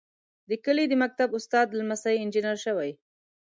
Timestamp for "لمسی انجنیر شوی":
1.79-2.91